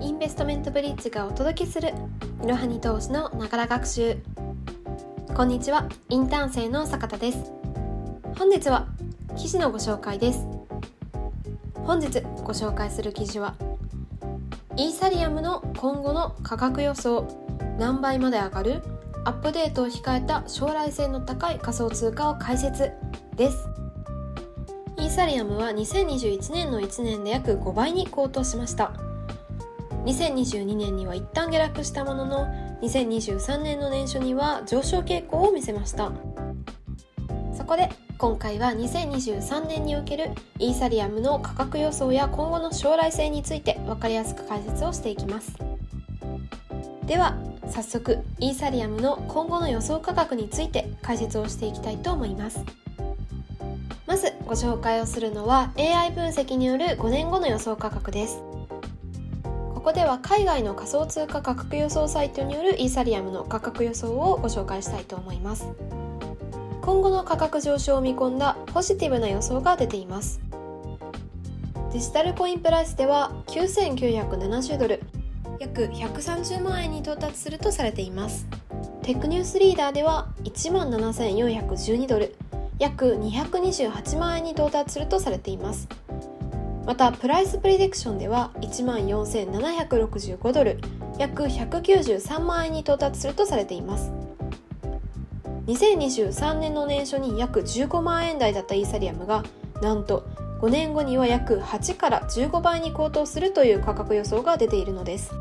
[0.00, 1.92] インベストメントブリッジがお届けする
[2.42, 4.16] いろはに投資のながら学習。
[5.34, 5.88] こんにちは。
[6.08, 7.52] インターン生の坂田です。
[8.38, 8.86] 本日は
[9.36, 10.46] 記事のご紹介です。
[11.74, 13.56] 本日ご紹介する記事は
[14.76, 17.26] イーサリアムの今後の価格予想。
[17.76, 18.82] 何倍まで上がる？
[19.24, 22.92] アップデートを控えた将来性の高い仮想通貨を解説
[23.34, 23.68] です。
[24.96, 28.92] イーサリアムは2021年の1年で約5倍に高騰しました。
[30.08, 32.46] 2022年には一旦下落したものの
[32.80, 36.10] 2023年の年初には上昇傾向を見せました。
[37.54, 45.52] そこで今回は2023年におけるイーサリアムの価格予想や今後の将来性について分かりやすく解説をしていきます。
[47.04, 47.36] では
[47.68, 52.64] 早速イーサリアムの今後の予想価格について解説をしていきたいと思います。
[54.06, 58.42] まずご紹介をするのは AI 分析による5年後の予想価格です。
[59.88, 65.66] ここでは海外の仮想通貨価格予想サイトによるイーサリアムの価格予想をご紹介したいと思います。
[66.82, 70.42] 今後の価格上昇を見込んだポジティブな予想が出ています。
[71.90, 75.00] デジタルコインプライスでは9970ドル
[75.58, 78.46] 約130万円に到達するとされています。
[79.00, 82.36] テックニュースリーダーでは1万7412ドル
[82.78, 85.88] 約228万円に到達するとされています。
[86.88, 90.80] またプライスプリディクションでは1万4765ドル
[91.18, 94.10] 約193万円に到達するとされています。
[95.66, 99.44] 2023年の年初に約15万円台だったイーサリアムが
[99.82, 100.26] なんと
[100.62, 105.32] 5年後には約8から15倍に高騰するという価格予想が出ているのです。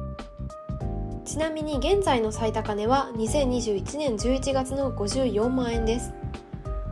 [1.23, 6.13] ちなみに現在の最高値は2021年11月の54万円です。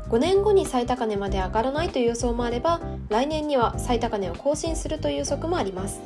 [0.09, 6.01] 5年後に最高値まで上がらないという予想もあれば来年には最高値を更新するという予測もあります。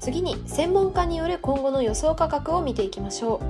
[0.00, 3.40] 次に専門家による今後の予想価格を見ていきましょ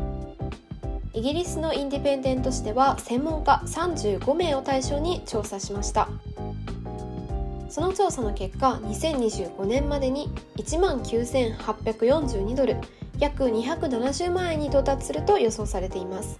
[1.13, 1.19] う。
[1.19, 6.09] イギリスのインディペンデント紙では専門家35名を対象に調査しました。
[7.69, 12.77] その調査の結果2025年までに1万9842ドル
[13.19, 16.39] 約270万円に到達すると予想されています。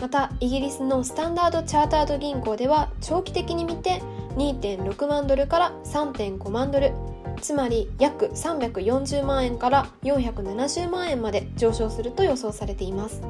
[0.00, 4.00] またイギリスのスタンダードチャータード銀行では長期的に見て
[4.36, 6.92] 2.6万ドルから3.5万ドル
[7.40, 13.22] つまり約340万円から470万円まで上昇すると予想されています。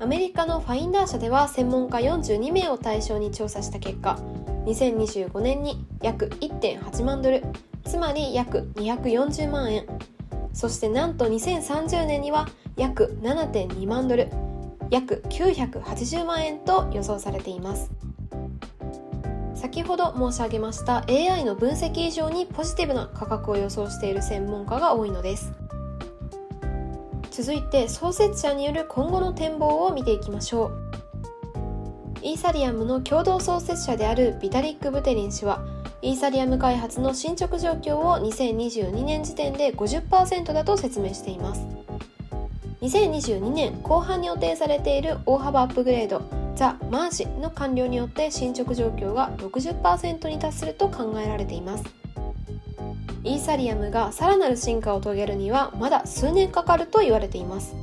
[0.00, 4.16] アメリカのファインダー社では専門家42名を対象に調査した結果
[4.64, 7.42] 2025年に約1.8万ドル
[7.84, 9.86] つまり約240万円。
[10.52, 14.28] そしてなんと2030年には約7.2万ドル。
[14.90, 17.90] 約980万円と予想されています。
[19.54, 25.52] 先ほど申し上げました AI の分析以上にポジティブな価格を予想している専門家が多いのです。
[27.30, 30.88] 続いて創設者による今後の展望を見ていきましょう。
[32.22, 35.64] イーサリアムの共同創設者であるビタリック・ブテリン氏は
[36.02, 41.77] イーサリアム開発の進捗状況を2022年時点で50%だと説明しています。
[42.80, 46.22] 2022年後半に予定されている大幅アップグレード
[46.54, 51.84] ザ・マージの完了によって進捗状況が60%に達すると考えられています。
[53.24, 57.74] イーサリアムがさらなる進化を遂げるにはまだ数年かかると言われています。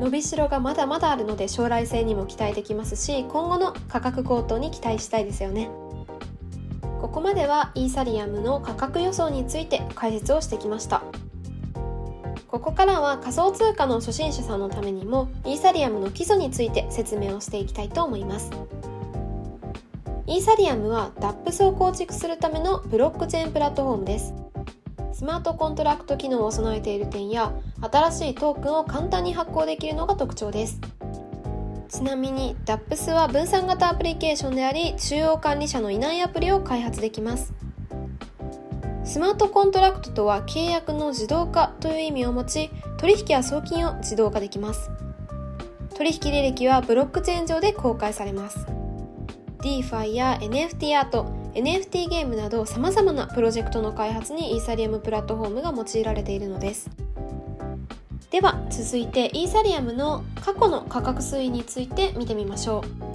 [0.00, 5.70] 伸びしろがまだまだあるので将来性にも期待できますし今後の価格高騰に期待したいですよね。
[7.00, 11.02] ここまではイーサリアムの価格予想について解説をしてきました。
[12.50, 18.50] ここからは仮想通貨の初心者さんのためにもイーサリアムの基礎について説明をしていきたいと思います。
[20.26, 24.34] イーサリアムは DAPS を構築するためのブロックチェーンプラットフォームです。
[25.12, 27.52] スマートコントラクト機能を備えている点や
[27.88, 30.80] 新しいトークンを簡単に発行できるのが特徴です。
[31.88, 37.59] ちなみに DAPS は分散型アプリケーションであり中央管理者のいないアプリを開発できます。
[39.10, 44.88] スマートコントラクトとは契約の自動化という意味を持ち取引や送金を自動化できます。
[45.96, 48.64] 取引履歴はブロックチェーン上で公開されます。
[49.64, 51.24] DeFi や NFT アート
[51.54, 56.88] NFT ゲームなど様々なプロジェクトの開発にイーサリアムプラットフォームが用いられているのです。
[58.30, 63.10] では続いてイーサリアムの過去の価格推移について見てみましょう。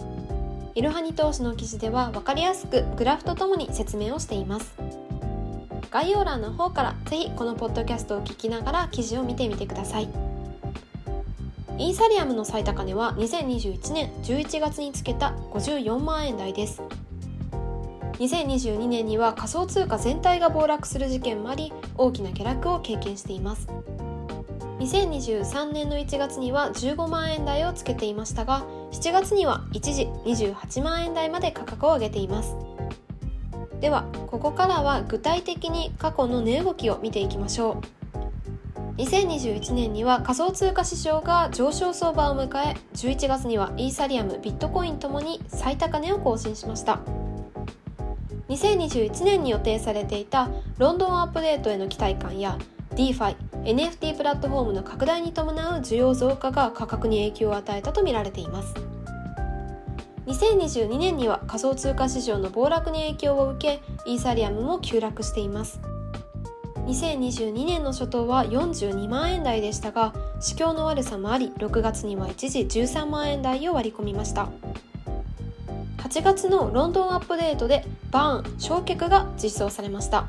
[0.76, 4.74] イルハニ投資の記事では分かりやすくグラフとともに説明をしています。
[5.96, 10.10] 概要欄の方からぜひこのポッドキャストを聞きながら記事を見てみてください。
[11.78, 16.82] イーサリアムの最高値は2021年11月につけた54万円台です。
[18.20, 23.70] 2022年には仮想通貨全体が暴落する事件もあり大きな下落を経験しています。
[24.80, 32.75] 2023年の1月には15万円台をつけていましたが7月には一時28万円台まで価格を上げています。
[33.82, 38.06] ではここからは具体的に過去の値動きを見ていきましょう。
[38.98, 47.00] 2021年には仮想通貨市場が上昇相場を迎え11月にはイーサリアムビットコインともに最高値を更新しました。
[48.48, 52.58] 2021年に予定されていたロンドンアップデートへの期待感や
[52.96, 58.95] DeFi、NFT プラットフォームの拡大に伴う需要増加が価格に影響を与えたとみられています。
[60.28, 65.80] 2022年には仮想通貨市場の暴落に影響を受けイーサリアムも急落しています。
[66.88, 74.50] 2022年の初頭は42万円台でしたが市況の悪さもあり6月には一時13万円台を割り込みました。
[75.98, 80.28] 8月のロンドンアップデートでバーン焼却が実装されました。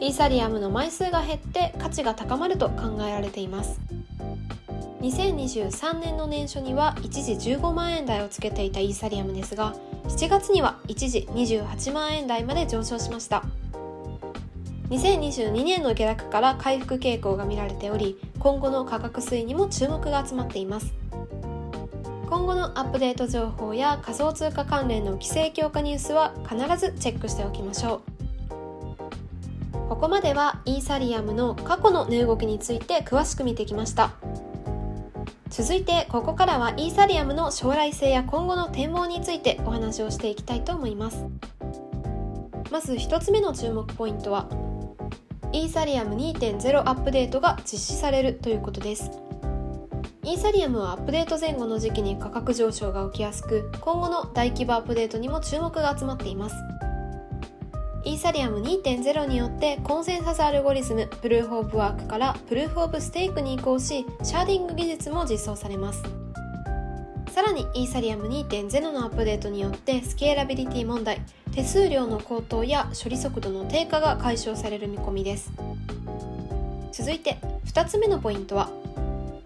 [0.00, 3.80] イーサリアムの枚数が減って価値が高まると考えられています。
[5.02, 13.42] 2023年の年初には一時15万円台をつけていたイーサリアムですが7月には一時28万円台まで上昇しました。
[14.90, 20.94] 2022年の下落から回復傾向が見られており今後の価格推移にも注目が集まっています。
[22.28, 28.12] 今後のアップデート情報や仮想通貨関連の規制強化ニュースは必ずチェックしておきましょう。
[29.88, 34.12] ここまではイーサリアムの過去の値動きについて詳しく見てきました。
[35.52, 41.26] 続いてここからはイーサリアムの将来性や今後の展望についてお話をしていきたいと思います。
[42.70, 44.48] まず1つ目の注目ポイントは
[45.52, 49.10] イーサリアム2.0アップデートが実施されるということです。
[50.24, 56.56] イーサリアムはアップデート前後の時期に価格上昇が起きやすく今後の大規模アップデートにも注目が集まっています。
[58.04, 66.02] イーサリアム2.0によってコンセンサスアルゴリズムプルーフオブワークからプルーフオブステークに移行しシャーディング技術も実装されます。
[67.30, 71.22] さらにイーサリアム2.0のアップデートによってスケーラビリティ問題
[71.54, 75.50] 手数料の高騰や処理速度の低下が解消される見込みです。
[76.90, 78.68] 続いて2つ目のポイントは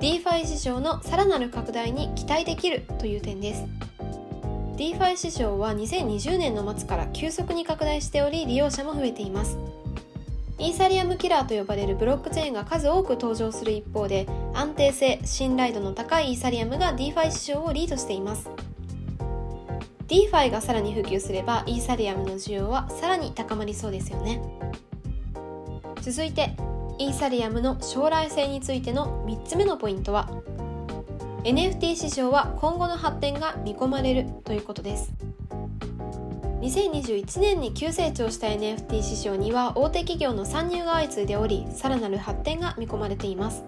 [0.00, 3.64] DeFi 市場のさらなる拡大に期待できるという点です。
[4.76, 9.56] DeFi 市場は2020年の末から急速に拡大しており利用者も増えています。
[10.58, 18.50] イーサリアムキラーと呼ばれるブロックチェーンが数多く登場する一方で安定性信頼度の高いイーサリアムが DeFi 市場をリードしています。
[20.08, 24.42] DeFi がさらに普及すればイーサリアムの需要はさらに高まりそうですよね。
[26.02, 26.54] 続いて
[26.98, 30.28] イーサリアムの将来性についての3つ目のポイントは
[31.46, 35.12] NFT 市場は今後の発展が見込まれるということです。
[36.60, 43.62] 2021年に急成長した NFT 市場には大手企業の参入が相次いでおりさらなる発展が見込まれています。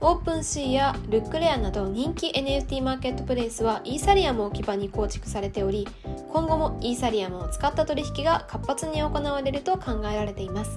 [0.00, 5.86] オープンシーやルックレアなど人気 NFT マーケットプレイスはイーサリアムを基盤に構築されており
[6.32, 10.76] 今後もイーサリアムを使った取引が活発に行われると考えられています。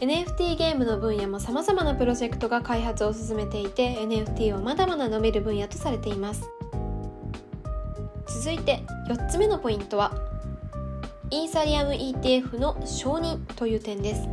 [0.00, 6.48] NFT ゲームの分野も様々なプロジェクトが開発を進めていて NFT はまだまだ伸びる分野とされています。
[8.28, 10.14] 続いて4つ目のポイントは
[11.30, 14.28] イーサリアム ETF の承認という点です。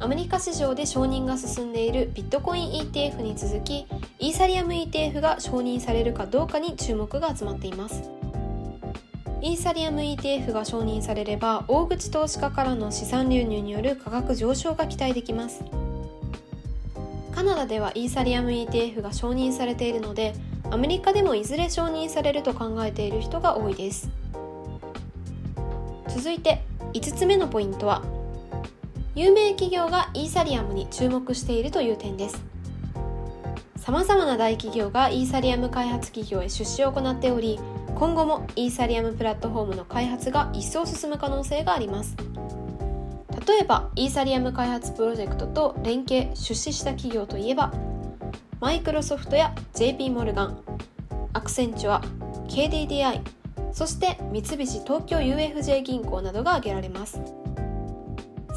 [0.00, 3.86] アメリカ市場で承認が進んでいるビットコイン ETF に続き
[4.18, 8.10] イーサリアム ETF が承認されるかどうかに注目が集まっています。
[9.42, 15.62] イーサリアム ETF が承認されれば大口投資家からの資産流入による価格上昇が期待できます。
[17.34, 20.34] カナダではイーサリアム ETF が承認されているので
[20.70, 24.10] アメリカでもいずれ承認されると考えている人が多いです。
[26.08, 26.62] 続いて
[26.94, 28.02] 5つ目のポイントは
[29.14, 32.42] 有名企業がイーサリアムに注目しているという点です。
[33.76, 37.60] さまざまな大企業がイーサリアム開発企業へ出資を行っており
[37.96, 42.14] 今後もイーサリアムプラットフォームの開発が一層進む可能性があります。
[43.46, 47.72] 例えばイーサリアム開発プロジェクトと連携出資した企業といえば
[48.60, 50.58] マイクロソフトや JP モルガン
[51.32, 52.02] アクセンチュア
[52.48, 53.22] KDDI
[53.72, 57.20] そして三菱東京 UFJ 銀行などが挙げられます。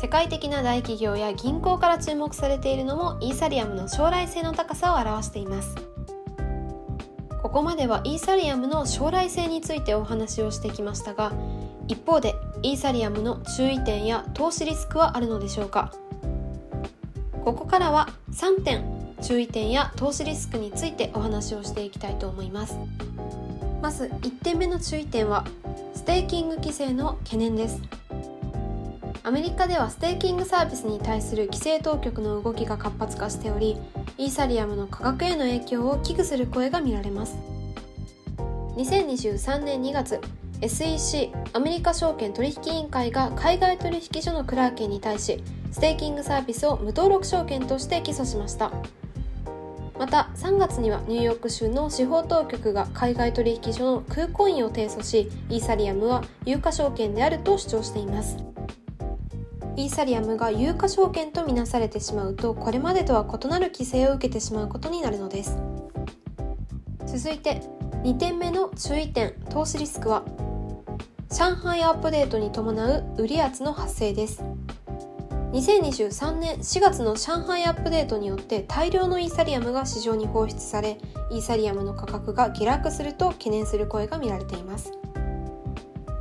[0.01, 5.88] 世界的な大企業や銀行から注目されているのもイーサリアムの将来性の高さを表しています。
[7.49, 11.31] ここまではイーサリアムの将来性についてお話をしてきましたが
[11.87, 15.91] 一方でイーサリアムの注意点や投資リスクはあるのでしょうか？
[17.43, 22.77] ここからは3点注意点や投資リスクについてお話をしていきたいと思います。
[23.81, 25.43] まず1点目の注意点は
[25.95, 27.81] ステーキング規制の懸念です。
[29.23, 33.77] アメリカではステーキングサービスに対する規制当局の動きが活発化しており
[34.19, 37.37] イーサリアムの価格への影響を危惧する声が見られます。
[38.75, 40.19] 2023年2月
[40.59, 48.73] SEC アメリカ証券取引委員会が海外取引所のクラーケンに対しステーキングサービスを無登録証券として起訴しました。
[49.97, 58.48] また3月にはニューヨーク州の司法当局が海外取引所の空コインを提訴しイーサリアムは有価証券であると主張しています。
[59.79, 65.57] イーサリアムが有価証券とみなされてしまうとこれまでとは異なる規制を受けてしまうことになるのです。
[67.05, 67.61] 続いて
[68.03, 70.25] 2点目の注意点投資リスクは
[71.29, 74.43] 上海アップデートに伴う売り圧の発生です。
[75.53, 80.99] 2023年4月の上海アップデートによって大量のイーサリアムが市場に放出され
[81.31, 84.91] イーサリアムの価格が下落すると懸念する声が見られています。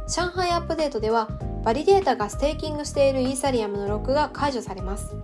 [0.09, 1.29] 上海アップデートでは
[1.65, 5.15] バリデータがステーキングしているイーサリアムのロックが解除されます。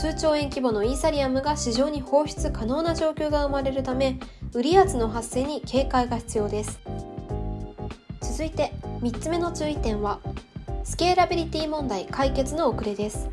[0.00, 4.18] 数兆円規模のイーサリアムが市場に放出可能な状況が生まれるため
[4.52, 6.80] 売り圧の発生に警戒が必要です。
[8.20, 10.20] 続いて3つ目の注意点は
[10.84, 13.30] スケーラビリティ問題解決の遅れです。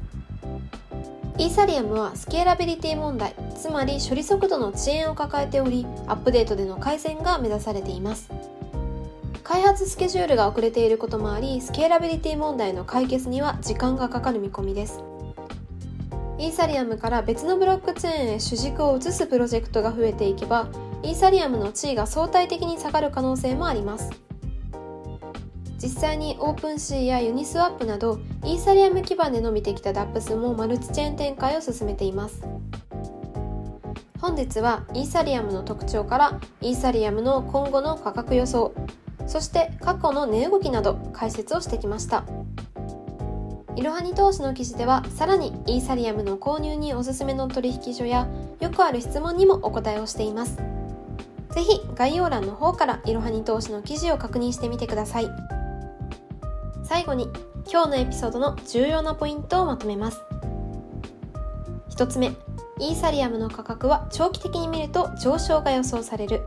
[1.37, 8.29] イーサリアムはスケーラビリティ問題つまり処理速度の遅延を抱えておりアップデートでの改善が目指されています。
[9.53, 15.03] 開発スケジュールが遅れていることもありスケーラビリティ問題の解決には時間がかかる見込みです。
[16.39, 20.69] イーサリアムから別のブロックチェーンへ主軸を移すプロジェクトが増えていけば
[21.03, 24.10] イーサリアムの地位が相対的に下がる可能性もあります。
[25.77, 32.41] 実際に OpenSea や Uniswap などイーサリアム基盤で伸びてきた DApps もマルチチェーン展開を進めています。
[34.19, 38.74] 本日はイーサリアムの特徴からイーサリアムの今後の価格予想
[39.25, 42.23] そして過去の値動きなど解説をしてきました。
[43.75, 48.27] いろはに投資の記事ではさらにイーサリアムの購入におすすめの取引所や
[48.59, 50.57] よくある質問にもお答えをしています。
[51.51, 55.29] ぜひ概要欄の方からいろはに投資の記事を確認してみてください。
[56.83, 57.29] 最後に
[57.71, 60.21] 今日のエピソードの重要なポイントをまとめます。
[61.89, 62.33] 1つ目
[62.79, 66.45] イーサリアムの価格は長期的に見ると上昇が予想される。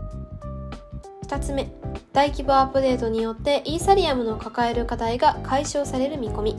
[1.26, 1.72] 2つ目
[2.16, 6.56] 大規模アップデートによってイーサリアムの抱える課題が解消される見込み。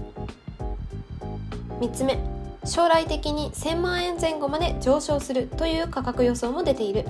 [1.80, 2.20] 3つ目
[2.64, 7.06] 将来的に1000万円前後まで上昇するという価格予想も出ている。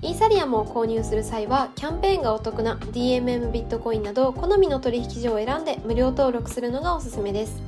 [0.00, 7.60] イーサリアムを購入する際はキャンペーンがお得な DMM ビットコインなど好みの取引所を選んで無料登録するのがおすすめです。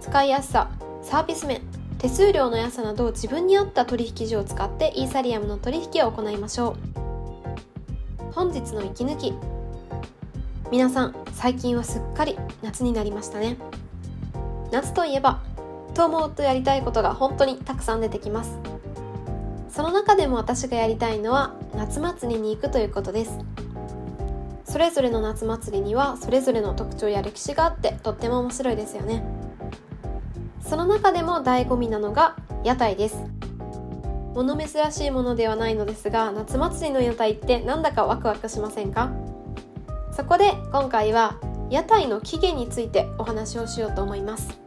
[0.00, 0.70] 使いやすさ
[1.02, 1.60] サービス面
[1.98, 7.03] 手数料の安さなど自分に合った取引所を使ってイーサリアムの取引を行いましょう。
[8.34, 9.32] 本日の息抜き。
[10.72, 13.56] 皆さん最近はすっかり夏になりましたね。
[14.72, 15.40] 夏といえば
[15.94, 18.58] と思うとやりたいことが本当にたくさん出てきます。
[19.68, 23.38] その中でも私がやりたいのは夏祭りに行くということです。
[24.64, 29.24] それぞれの夏祭りにはそれぞれの特徴や歴史があってとっても面白いですよね。
[30.60, 33.43] その中でも醍醐味なのが屋台です。
[34.34, 39.12] 物珍しいものではないのですが夏祭りの屋台ってなんだかワクワクしませんか？
[40.10, 41.38] そこで今回は
[41.70, 44.58] 屋台の起源についてお話をしようと思います。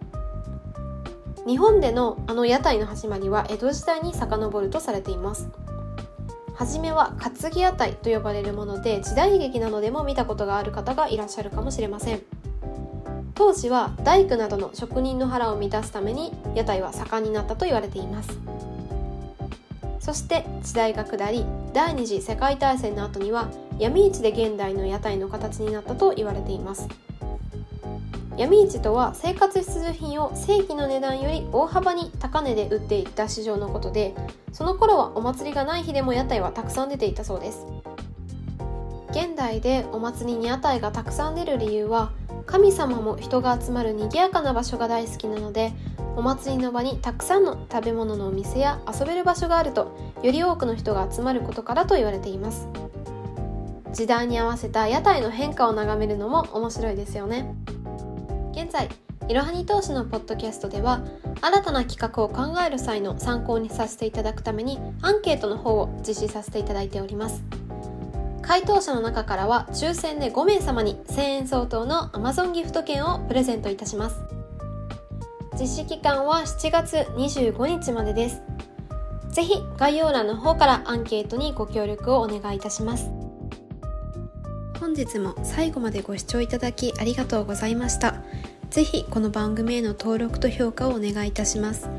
[1.46, 5.50] 日本でのあの屋台の始まりは江戸時代に遡るとされています。
[6.56, 12.22] 初めは担ぎ屋台と呼ばれるもので時代劇などでも見たことがある方がいらっしゃるかもしれません。
[13.36, 18.30] 当時は大工などの職人の腹を満たすために屋台は盛んになったと言われています。
[20.08, 26.88] そして時代が下り第二次世界大戦の後には闇市で現代の屋台の形になったと言われています。
[28.38, 34.16] 闇市とは生活必需品を正規の値段より大幅に高値で売っていった市場のことで
[34.54, 37.66] その頃はお祭りがない日でも屋台はたくさん出ていたそうです。
[39.10, 42.12] 現代でお祭りに屋台がたくさん出る理由は
[42.46, 45.74] 神様も人が集まる賑やかな場所が大好きなので
[46.18, 52.68] お祭りの場にたくさんの食べ物のお店や遊べる場所があるとより多くの人が集まることからと言われています。
[53.94, 57.54] 時代に合わせた屋台の変化を眺めるのも面白いですよね。
[58.52, 58.90] 現在
[59.28, 61.02] いろはに投資のポッドキャストでは
[61.42, 67.44] 新たな企画を考える際の参考にさせていただくためにアンケートの方を実施させていただいております。
[68.42, 74.37] 回答者の中からは抽選で5名様に1000円相当の Amazon ギフト券をプレゼントいたします。
[75.60, 78.44] 実施期間は7月25日までです。
[79.32, 83.10] ぜひ概要欄の方からアンケートにご協力をお願いいたします。
[84.80, 88.22] 本日も最後までご視聴いただきありがとうございました。
[88.70, 91.90] ぜひこの番組への登録と評価をお願いいたします。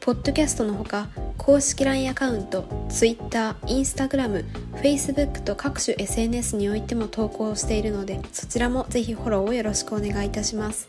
[0.00, 4.44] ポッドキャストのほか公式 LINE アカウント Twitter、Instagram、
[4.82, 10.88] Facebook と各種 SNS においても投稿しているのでそちらもぜひフォローをよろしくお願いいたします。